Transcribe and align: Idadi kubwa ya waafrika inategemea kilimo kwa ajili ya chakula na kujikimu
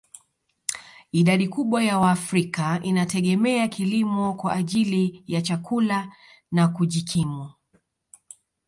Idadi 1.11 1.47
kubwa 1.47 1.83
ya 1.83 1.99
waafrika 1.99 2.79
inategemea 2.83 3.67
kilimo 3.67 4.33
kwa 4.33 4.53
ajili 4.53 5.23
ya 5.27 5.41
chakula 5.41 6.15
na 6.51 6.67
kujikimu 6.67 7.51